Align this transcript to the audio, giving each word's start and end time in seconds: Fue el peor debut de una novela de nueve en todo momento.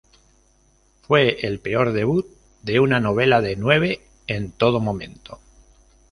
Fue 1.03 1.45
el 1.45 1.59
peor 1.59 1.91
debut 1.93 2.25
de 2.63 2.79
una 2.79 2.99
novela 2.99 3.39
de 3.41 3.55
nueve 3.55 4.01
en 4.25 4.51
todo 4.51 4.79
momento. 4.79 5.39